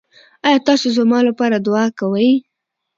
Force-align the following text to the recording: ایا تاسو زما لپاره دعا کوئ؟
ایا 0.45 0.59
تاسو 0.67 0.87
زما 0.97 1.19
لپاره 1.27 1.55
دعا 1.65 1.85
کوئ؟ 1.99 2.29